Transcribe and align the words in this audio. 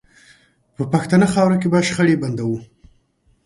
په 0.75 0.83
پښتنه 0.93 1.25
خاوره 1.33 1.57
کې 1.61 1.67
به 1.71 1.79
شخړې 1.87 2.15
بندوو 2.21 2.57